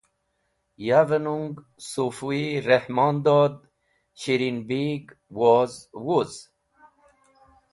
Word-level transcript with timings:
Yav 0.87 1.09
nung 1.23 1.49
Sũfi, 1.91 2.41
Rahmon 2.67 3.15
Dod, 3.25 3.53
Shirin 4.21 4.59
Big 4.67 5.03
woz 5.37 5.73
wuz. 6.05 6.31